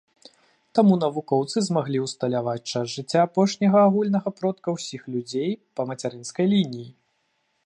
Таму 0.77 0.95
навукоўцы 1.03 1.57
змаглі 1.67 1.99
ўсталяваць 2.05 2.69
час 2.73 2.85
жыцця 2.95 3.19
апошняга 3.27 3.77
агульнага 3.91 4.29
продка 4.39 4.67
ўсіх 4.81 5.01
людзей 5.17 5.49
па 5.79 5.91
мацярынскай 5.93 6.45
лініі. 6.57 6.89